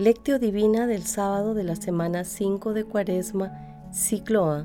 [0.00, 3.52] Lectio Divina del sábado de la semana 5 de Cuaresma,
[3.92, 4.64] ciclo A.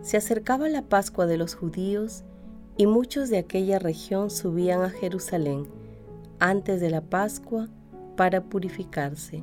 [0.00, 2.24] Se acercaba la Pascua de los judíos
[2.78, 5.66] y muchos de aquella región subían a Jerusalén
[6.38, 7.68] antes de la Pascua
[8.16, 9.42] para purificarse.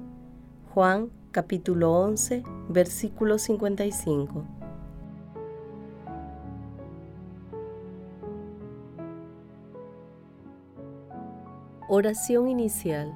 [0.74, 4.46] Juan capítulo 11, versículo 55.
[11.88, 13.16] Oración inicial.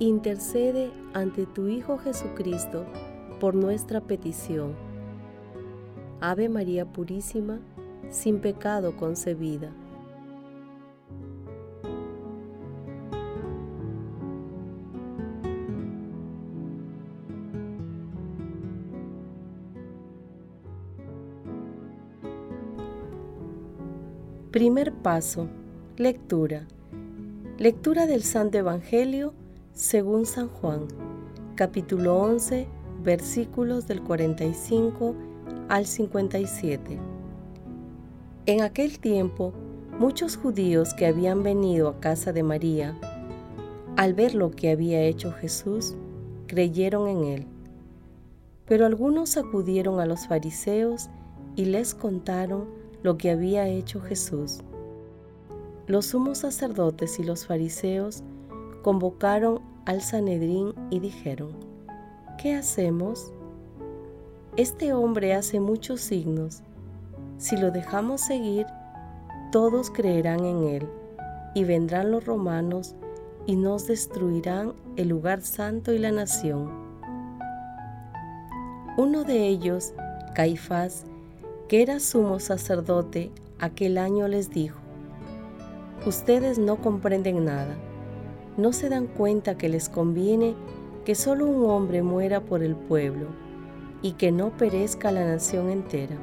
[0.00, 2.86] intercede ante tu Hijo Jesucristo
[3.38, 4.74] por nuestra petición.
[6.20, 7.60] Ave María Purísima,
[8.08, 9.70] sin pecado concebida.
[24.50, 25.48] Primer paso.
[25.96, 26.66] Lectura.
[27.58, 29.34] Lectura del Santo Evangelio
[29.80, 30.88] según San Juan,
[31.54, 32.68] capítulo 11,
[33.02, 35.14] versículos del 45
[35.70, 36.98] al 57.
[38.44, 39.54] En aquel tiempo,
[39.98, 42.94] muchos judíos que habían venido a casa de María,
[43.96, 45.94] al ver lo que había hecho Jesús,
[46.46, 47.46] creyeron en él.
[48.66, 51.08] Pero algunos acudieron a los fariseos
[51.56, 52.68] y les contaron
[53.02, 54.58] lo que había hecho Jesús.
[55.86, 58.22] Los sumos sacerdotes y los fariseos
[58.82, 61.50] convocaron al Sanedrín y dijeron,
[62.38, 63.32] ¿qué hacemos?
[64.56, 66.62] Este hombre hace muchos signos.
[67.38, 68.66] Si lo dejamos seguir,
[69.52, 70.88] todos creerán en él,
[71.54, 72.94] y vendrán los romanos
[73.46, 76.70] y nos destruirán el lugar santo y la nación.
[78.96, 79.94] Uno de ellos,
[80.34, 81.04] Caifás,
[81.68, 84.78] que era sumo sacerdote, aquel año les dijo,
[86.06, 87.76] Ustedes no comprenden nada
[88.56, 90.54] no se dan cuenta que les conviene
[91.04, 93.26] que solo un hombre muera por el pueblo
[94.02, 96.16] y que no perezca la nación entera.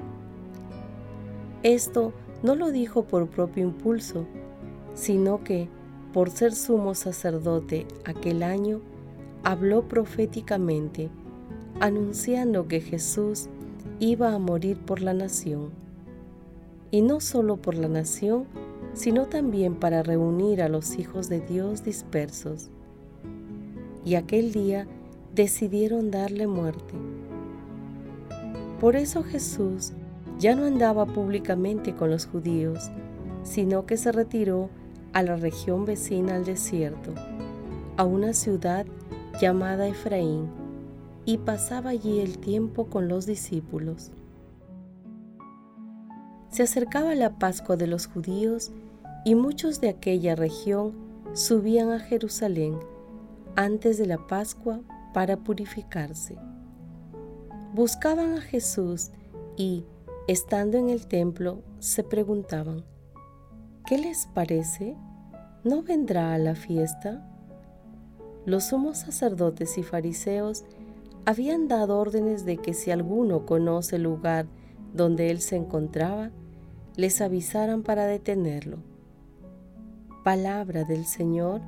[1.63, 4.25] Esto no lo dijo por propio impulso,
[4.93, 5.69] sino que,
[6.13, 8.81] por ser sumo sacerdote aquel año,
[9.43, 11.09] habló proféticamente,
[11.79, 13.49] anunciando que Jesús
[13.99, 15.69] iba a morir por la nación.
[16.91, 18.45] Y no solo por la nación,
[18.97, 22.71] sino también para reunir a los hijos de Dios dispersos.
[24.03, 24.87] Y aquel día
[25.35, 26.95] decidieron darle muerte.
[28.81, 29.93] Por eso Jesús
[30.39, 32.89] ya no andaba públicamente con los judíos,
[33.43, 34.69] sino que se retiró
[35.13, 37.13] a la región vecina al desierto,
[37.97, 38.87] a una ciudad
[39.39, 40.47] llamada Efraín,
[41.25, 44.11] y pasaba allí el tiempo con los discípulos.
[46.49, 48.71] Se acercaba la Pascua de los judíos
[49.25, 50.93] y muchos de aquella región
[51.33, 52.79] subían a Jerusalén
[53.55, 54.81] antes de la Pascua
[55.13, 56.37] para purificarse.
[57.73, 59.11] Buscaban a Jesús
[59.55, 59.83] y,
[60.27, 62.83] estando en el templo, se preguntaban,
[63.85, 64.95] ¿qué les parece?
[65.63, 67.27] ¿No vendrá a la fiesta?
[68.45, 70.63] Los sumos sacerdotes y fariseos
[71.25, 74.47] habían dado órdenes de que si alguno conoce el lugar
[74.93, 76.31] donde él se encontraba,
[76.95, 78.77] les avisaran para detenerlo.
[80.27, 81.61] Palabra del Señor.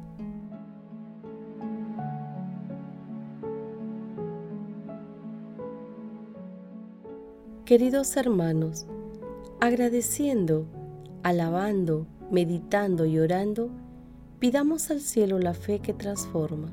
[7.63, 8.85] Queridos hermanos,
[9.61, 10.65] agradeciendo,
[11.23, 13.69] alabando, meditando y orando,
[14.39, 16.67] pidamos al cielo la fe que transforma.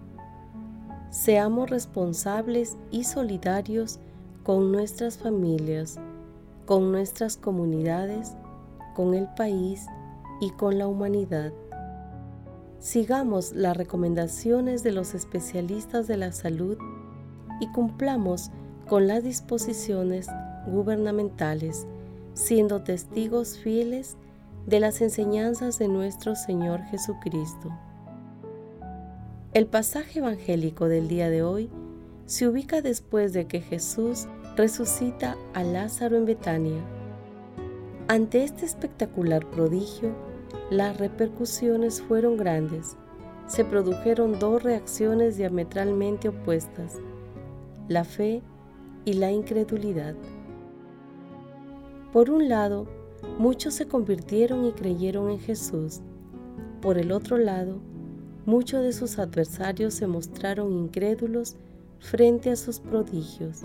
[1.11, 4.01] Seamos responsables y solidarios
[4.43, 6.01] con nuestras familias,
[6.65, 8.35] con nuestras comunidades,
[8.97, 9.87] con el país
[10.41, 11.53] y con la humanidad.
[12.87, 16.79] Sigamos las recomendaciones de los especialistas de la salud
[17.61, 18.53] y cumplamos
[18.87, 20.29] con las disposiciones
[20.69, 21.85] gubernamentales,
[22.35, 24.17] siendo testigos fieles
[24.69, 27.77] de las enseñanzas de nuestro Señor Jesucristo.
[29.53, 31.69] El pasaje evangélico del día de hoy
[32.27, 36.85] se ubica después de que Jesús resucita a Lázaro en Betania.
[38.07, 40.26] Ante este espectacular prodigio,
[40.71, 42.97] las repercusiones fueron grandes,
[43.47, 46.95] se produjeron dos reacciones diametralmente opuestas,
[47.89, 48.43] la fe
[49.05, 50.15] y la incredulidad.
[52.13, 52.87] Por un lado,
[53.39, 56.01] muchos se convirtieron y creyeron en Jesús.
[56.81, 57.79] Por el otro lado,
[58.45, 61.57] muchos de sus adversarios se mostraron incrédulos
[62.01, 63.63] frente a sus prodigios.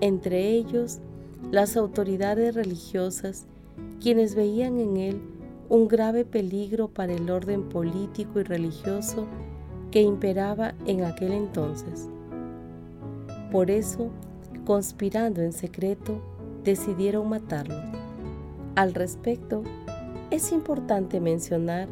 [0.00, 0.98] Entre ellos,
[1.50, 3.46] las autoridades religiosas,
[4.00, 5.22] quienes veían en él
[5.72, 9.26] un grave peligro para el orden político y religioso
[9.90, 12.10] que imperaba en aquel entonces.
[13.50, 14.10] Por eso,
[14.66, 16.20] conspirando en secreto,
[16.62, 17.80] decidieron matarlo.
[18.74, 19.62] Al respecto,
[20.30, 21.88] es importante mencionar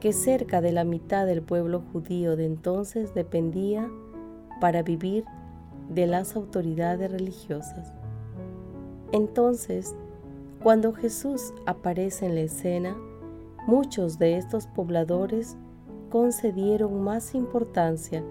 [0.00, 3.88] que cerca de la mitad del pueblo judío de entonces dependía
[4.60, 5.24] para vivir
[5.88, 7.92] de las autoridades religiosas.
[9.12, 9.94] Entonces,
[10.60, 12.96] cuando Jesús aparece en la escena,
[13.66, 15.56] muchos de estos pobladores
[16.10, 18.22] concedieron más importancia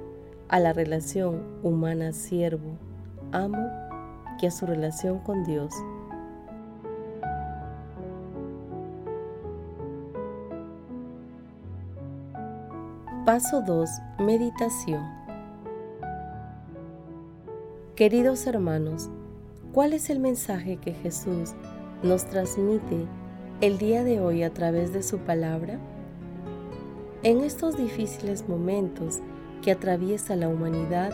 [0.49, 3.69] a la relación humana siervo-amo
[4.39, 5.73] que a su relación con Dios.
[13.25, 13.89] Paso 2.
[14.19, 15.03] Meditación.
[17.95, 19.09] Queridos hermanos,
[19.73, 21.53] ¿cuál es el mensaje que Jesús
[22.03, 23.05] nos transmite
[23.61, 25.79] el día de hoy a través de su palabra?
[27.21, 29.19] En estos difíciles momentos
[29.61, 31.11] que atraviesa la humanidad,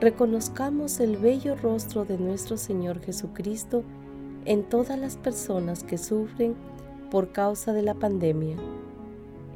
[0.00, 3.84] reconozcamos el bello rostro de nuestro Señor Jesucristo
[4.46, 6.54] en todas las personas que sufren
[7.10, 8.56] por causa de la pandemia.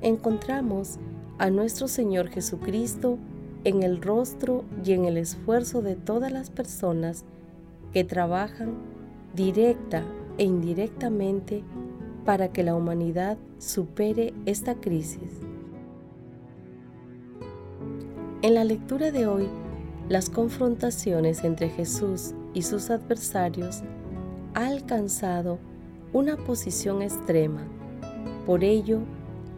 [0.02, 0.99] Encontramos
[1.38, 3.17] a nuestro Señor Jesucristo
[3.64, 7.25] en el rostro y en el esfuerzo de todas las personas
[7.94, 8.75] que trabajan
[9.34, 10.05] directa
[10.37, 11.64] e indirectamente
[12.25, 15.40] para que la humanidad supere esta crisis.
[18.43, 19.49] En la lectura de hoy,
[20.08, 23.82] las confrontaciones entre Jesús y sus adversarios
[24.55, 25.58] ha alcanzado
[26.12, 27.62] una posición extrema.
[28.46, 29.00] Por ello,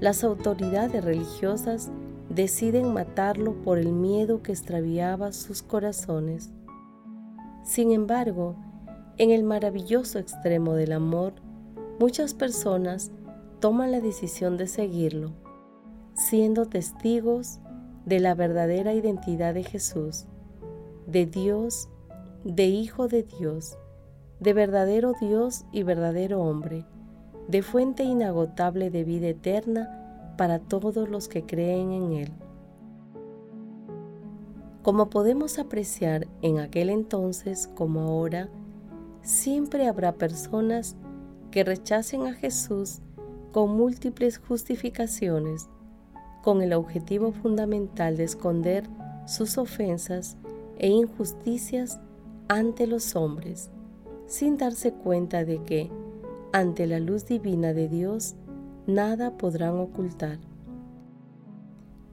[0.01, 1.91] las autoridades religiosas
[2.29, 6.51] deciden matarlo por el miedo que extraviaba sus corazones.
[7.63, 8.57] Sin embargo,
[9.19, 11.35] en el maravilloso extremo del amor,
[11.99, 13.11] muchas personas
[13.61, 15.33] toman la decisión de seguirlo,
[16.15, 17.61] siendo testigos
[18.07, 20.27] de la verdadera identidad de Jesús,
[21.07, 21.89] de Dios,
[22.45, 23.79] de Hijo de Dios,
[24.41, 26.85] de verdadero Dios y verdadero hombre,
[27.49, 32.33] de fuente inagotable de vida eterna para todos los que creen en Él.
[34.83, 38.49] Como podemos apreciar en aquel entonces como ahora,
[39.23, 40.97] siempre habrá personas
[41.53, 42.99] que rechacen a Jesús
[43.53, 45.69] con múltiples justificaciones
[46.43, 48.85] con el objetivo fundamental de esconder
[49.27, 50.37] sus ofensas
[50.79, 52.01] e injusticias
[52.49, 53.71] ante los hombres,
[54.27, 55.91] sin darse cuenta de que,
[56.53, 58.35] ante la luz divina de Dios,
[58.87, 60.39] nada podrán ocultar.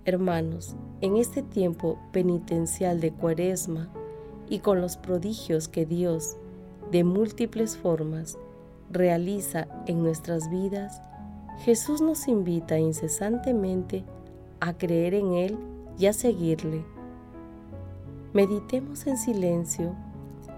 [0.06, 3.90] Hermanos, en este tiempo penitencial de Cuaresma
[4.47, 6.37] y con los prodigios que Dios,
[6.92, 8.37] de múltiples formas,
[8.89, 11.01] realiza en nuestras vidas,
[11.59, 14.03] Jesús nos invita incesantemente
[14.59, 15.57] a creer en Él
[15.97, 16.85] y a seguirle.
[18.33, 19.95] Meditemos en silencio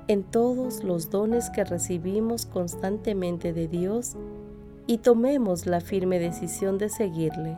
[0.08, 4.18] en todos los dones que recibimos constantemente de Dios
[4.86, 7.58] y tomemos la firme decisión de seguirle.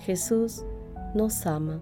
[0.00, 0.64] Jesús
[1.14, 1.80] nos ama.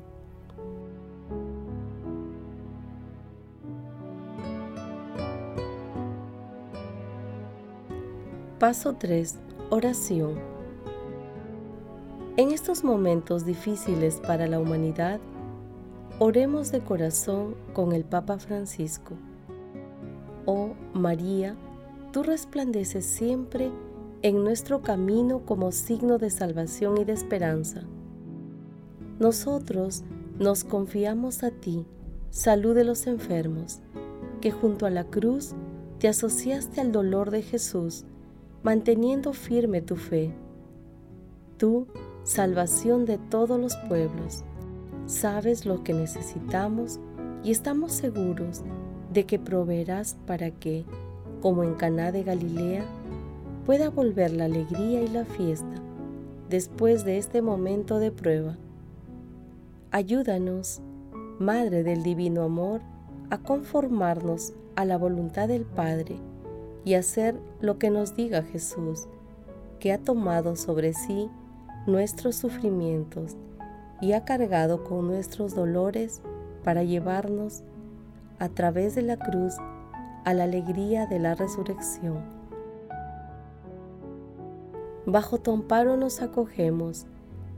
[8.60, 9.38] Paso 3.
[9.70, 10.34] Oración.
[12.36, 15.18] En estos momentos difíciles para la humanidad,
[16.18, 19.14] oremos de corazón con el Papa Francisco.
[20.44, 21.56] Oh María,
[22.12, 23.70] tú resplandeces siempre
[24.20, 27.80] en nuestro camino como signo de salvación y de esperanza.
[29.18, 30.04] Nosotros
[30.38, 31.86] nos confiamos a ti,
[32.28, 33.80] salud de los enfermos,
[34.42, 35.54] que junto a la cruz
[35.98, 38.04] te asociaste al dolor de Jesús,
[38.62, 40.34] manteniendo firme tu fe.
[41.56, 41.86] Tú
[42.24, 44.44] salvación de todos los pueblos.
[45.06, 47.00] Sabes lo que necesitamos
[47.42, 48.62] y estamos seguros
[49.12, 50.84] de que proveerás para que,
[51.40, 52.84] como en Caná de Galilea,
[53.64, 55.82] pueda volver la alegría y la fiesta
[56.48, 58.56] después de este momento de prueba.
[59.90, 60.80] Ayúdanos,
[61.38, 62.82] Madre del Divino Amor,
[63.30, 66.16] a conformarnos a la voluntad del Padre
[66.84, 69.08] y hacer lo que nos diga Jesús,
[69.78, 71.28] que ha tomado sobre sí
[71.86, 73.36] nuestros sufrimientos
[74.00, 76.22] y ha cargado con nuestros dolores
[76.64, 77.62] para llevarnos
[78.38, 79.54] a través de la cruz
[80.24, 82.18] a la alegría de la resurrección.
[85.06, 87.06] Bajo tu amparo nos acogemos,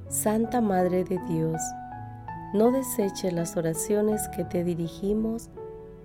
[0.08, 1.60] Santa Madre de Dios.
[2.54, 5.48] No deseches las oraciones que te dirigimos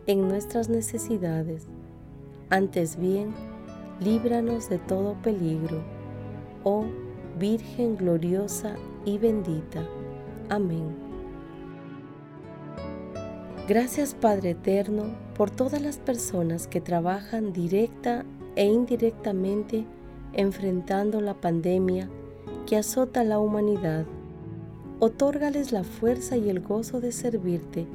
[0.07, 1.67] en nuestras necesidades.
[2.49, 3.33] Antes bien,
[3.99, 5.83] líbranos de todo peligro.
[6.63, 6.85] Oh
[7.37, 9.85] Virgen gloriosa y bendita.
[10.49, 10.95] Amén.
[13.67, 15.03] Gracias Padre Eterno
[15.35, 18.25] por todas las personas que trabajan directa
[18.55, 19.85] e indirectamente
[20.33, 22.09] enfrentando la pandemia
[22.65, 24.05] que azota la humanidad.
[24.99, 27.85] Otórgales la fuerza y el gozo de servirte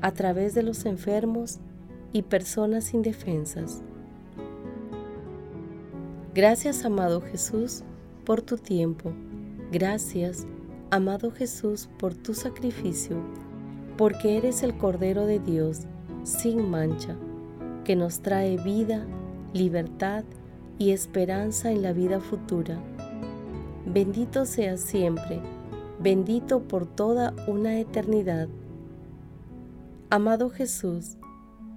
[0.00, 1.58] a través de los enfermos
[2.12, 3.82] y personas indefensas.
[6.38, 7.82] Gracias, amado Jesús,
[8.24, 9.12] por tu tiempo.
[9.72, 10.46] Gracias,
[10.88, 13.16] amado Jesús, por tu sacrificio,
[13.96, 15.80] porque eres el Cordero de Dios,
[16.22, 17.16] sin mancha,
[17.82, 19.04] que nos trae vida,
[19.52, 20.22] libertad
[20.78, 22.78] y esperanza en la vida futura.
[23.84, 25.40] Bendito seas siempre,
[25.98, 28.46] bendito por toda una eternidad.
[30.08, 31.16] Amado Jesús,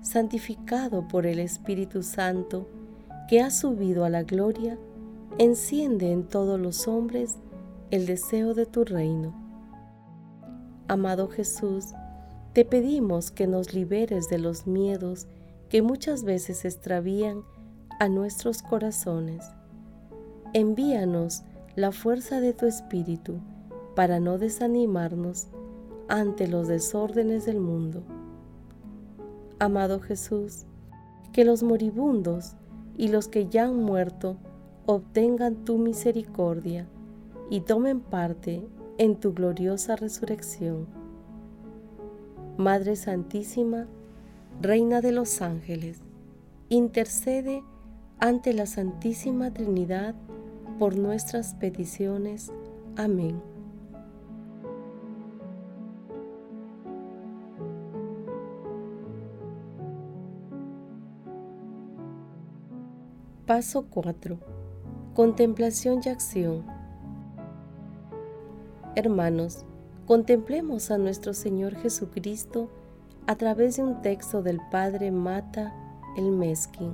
[0.03, 2.68] santificado por el Espíritu Santo,
[3.31, 4.77] que ha subido a la gloria,
[5.38, 7.38] enciende en todos los hombres
[7.89, 9.33] el deseo de tu reino.
[10.89, 11.93] Amado Jesús,
[12.51, 15.27] te pedimos que nos liberes de los miedos
[15.69, 17.43] que muchas veces extravían
[18.01, 19.45] a nuestros corazones.
[20.51, 21.43] Envíanos
[21.77, 23.39] la fuerza de tu Espíritu
[23.95, 25.47] para no desanimarnos
[26.09, 28.03] ante los desórdenes del mundo.
[29.57, 30.65] Amado Jesús,
[31.31, 32.57] que los moribundos
[32.98, 34.38] y los que ya han muerto
[34.86, 36.88] obtengan tu misericordia
[37.50, 38.65] y tomen parte
[38.98, 40.88] en tu gloriosa resurrección.
[42.57, 43.88] Madre Santísima,
[44.62, 46.01] Reina de los ángeles,
[46.69, 47.63] intercede
[48.19, 50.13] ante la Santísima Trinidad
[50.77, 52.51] por nuestras peticiones.
[52.95, 53.50] Amén.
[63.53, 64.38] Paso 4.
[65.13, 66.63] Contemplación y acción.
[68.96, 69.65] Hermanos,
[70.05, 72.70] contemplemos a nuestro Señor Jesucristo
[73.27, 75.75] a través de un texto del Padre Mata
[76.15, 76.93] el Mesquín.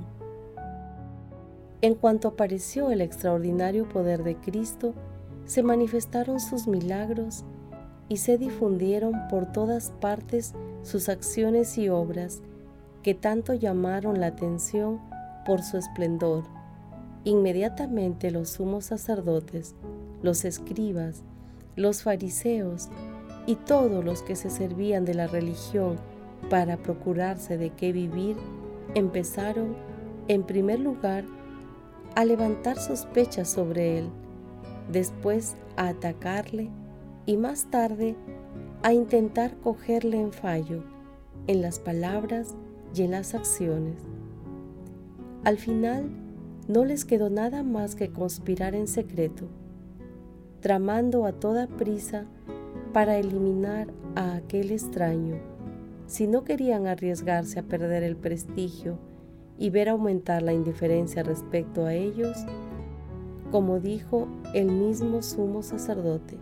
[1.80, 4.94] En cuanto apareció el extraordinario poder de Cristo,
[5.44, 7.44] se manifestaron sus milagros
[8.08, 12.42] y se difundieron por todas partes sus acciones y obras
[13.04, 15.07] que tanto llamaron la atención
[15.48, 16.44] por su esplendor.
[17.24, 19.74] Inmediatamente los sumos sacerdotes,
[20.20, 21.22] los escribas,
[21.74, 22.90] los fariseos
[23.46, 25.96] y todos los que se servían de la religión
[26.50, 28.36] para procurarse de qué vivir,
[28.94, 29.74] empezaron,
[30.28, 31.24] en primer lugar,
[32.14, 34.10] a levantar sospechas sobre él,
[34.92, 36.68] después a atacarle
[37.24, 38.16] y más tarde
[38.82, 40.84] a intentar cogerle en fallo
[41.46, 42.54] en las palabras
[42.94, 43.96] y en las acciones.
[45.44, 46.10] Al final,
[46.66, 49.48] no les quedó nada más que conspirar en secreto
[50.60, 52.24] tramando a toda prisa
[52.92, 55.36] para eliminar a aquel extraño.
[56.06, 58.98] Si no querían arriesgarse a perder el prestigio
[59.58, 62.36] y ver aumentar la indiferencia respecto a ellos,
[63.50, 66.38] como dijo el mismo sumo sacerdote,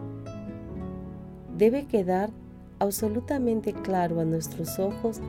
[1.57, 2.31] debe quedar
[2.79, 5.21] absolutamente claro a nuestros ojos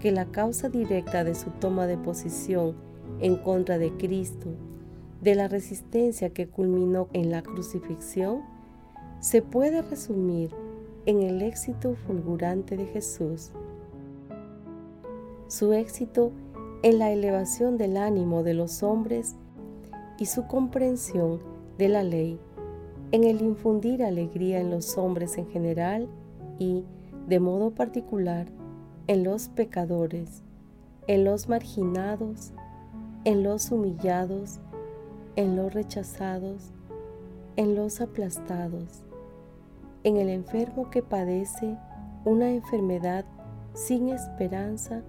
[0.00, 2.74] que la causa directa de su toma de posición
[3.20, 4.48] en contra de Cristo
[5.20, 8.42] de la resistencia que culminó en la crucifixión
[9.20, 10.50] se puede resumir
[11.06, 13.50] en el éxito fulgurante de Jesús.
[15.48, 16.32] Su éxito
[16.82, 19.34] en la elevación del ánimo de los hombres
[20.18, 21.40] y su comprensión
[21.78, 22.38] de la ley,
[23.10, 26.08] en el infundir alegría en los hombres en general
[26.58, 26.84] y,
[27.26, 28.46] de modo particular,
[29.06, 30.42] en los pecadores,
[31.06, 32.52] en los marginados,
[33.24, 34.60] en los humillados,
[35.36, 36.72] en los rechazados,
[37.56, 39.04] en los aplastados,
[40.04, 41.76] en el enfermo que padece
[42.24, 43.24] una enfermedad
[43.74, 45.02] sin esperanza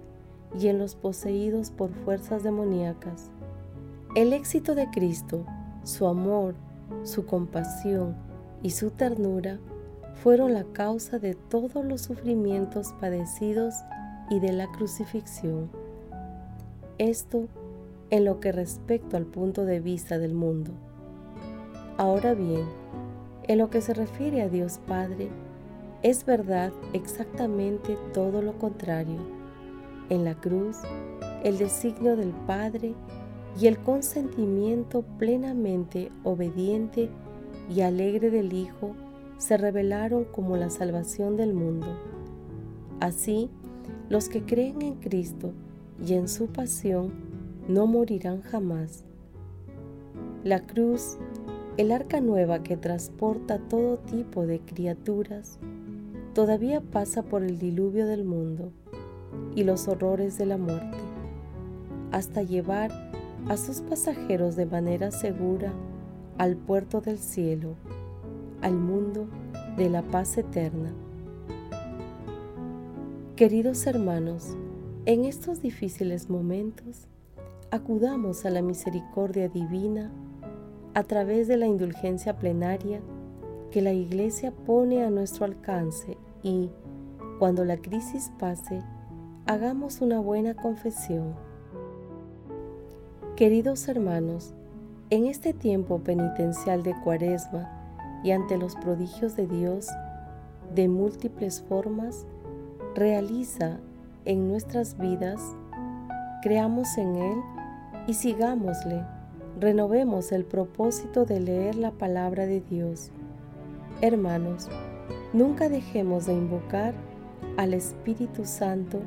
[0.59, 3.29] y en los poseídos por fuerzas demoníacas.
[4.15, 5.45] El éxito de Cristo,
[5.83, 6.55] su amor,
[7.03, 8.15] su compasión
[8.63, 9.59] y su ternura
[10.15, 13.75] fueron la causa de todos los sufrimientos padecidos
[14.29, 15.69] y de la crucifixión.
[16.97, 17.47] Esto
[18.09, 20.71] en lo que respecta al punto de vista del mundo.
[21.97, 22.65] Ahora bien,
[23.47, 25.29] en lo que se refiere a Dios Padre,
[26.01, 29.19] es verdad exactamente todo lo contrario.
[30.09, 30.77] En la cruz,
[31.43, 32.93] el designio del Padre
[33.59, 37.09] y el consentimiento plenamente obediente
[37.69, 38.95] y alegre del Hijo
[39.37, 41.87] se revelaron como la salvación del mundo.
[42.99, 43.49] Así,
[44.09, 45.51] los que creen en Cristo
[46.05, 47.28] y en su pasión
[47.69, 49.05] no morirán jamás.
[50.43, 51.17] La cruz,
[51.77, 55.59] el arca nueva que transporta todo tipo de criaturas,
[56.33, 58.71] todavía pasa por el diluvio del mundo
[59.55, 60.97] y los horrores de la muerte,
[62.11, 62.91] hasta llevar
[63.47, 65.71] a sus pasajeros de manera segura
[66.39, 67.75] al puerto del cielo,
[68.61, 69.27] al mundo
[69.77, 70.91] de la paz eterna.
[73.35, 74.57] Queridos hermanos,
[75.05, 77.07] en estos difíciles momentos,
[77.71, 80.11] acudamos a la misericordia divina
[80.95, 83.01] a través de la indulgencia plenaria
[83.71, 86.69] que la Iglesia pone a nuestro alcance y,
[87.38, 88.81] cuando la crisis pase,
[89.45, 91.35] hagamos una buena confesión.
[93.35, 94.53] Queridos hermanos,
[95.11, 97.69] en este tiempo penitencial de Cuaresma
[98.23, 99.88] y ante los prodigios de Dios
[100.73, 102.25] de múltiples formas,
[102.95, 103.79] realiza
[104.25, 105.41] en nuestras vidas,
[106.41, 107.38] creamos en Él
[108.09, 109.05] y sigámosle,
[109.59, 113.11] renovemos el propósito de leer la palabra de Dios.
[114.01, 114.67] Hermanos,
[115.31, 116.95] nunca dejemos de invocar
[117.55, 118.99] al Espíritu Santo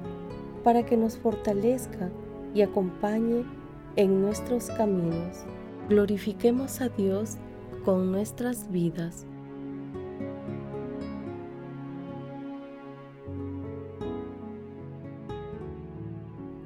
[0.62, 2.11] para que nos fortalezca
[2.54, 3.44] y acompañe
[3.97, 5.47] en nuestros caminos.
[5.88, 7.38] Glorifiquemos a Dios
[7.85, 9.26] con nuestras vidas.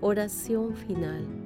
[0.03, 1.46] Oración final.